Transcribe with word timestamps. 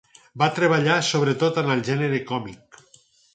Va 0.41 0.45
treballar 0.53 0.95
sobretot 1.09 1.59
en 1.65 1.69
el 1.75 1.85
gènere 1.91 2.23
còmic. 2.33 2.81